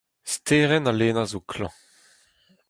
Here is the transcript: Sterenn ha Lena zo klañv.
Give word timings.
Sterenn 0.33 0.87
ha 0.89 0.93
Lena 0.99 1.23
zo 1.31 1.39
klañv. 1.51 1.75